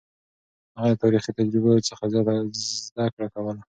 [0.77, 3.53] هغه د تاريخي تجربو څخه زده کړه کوله.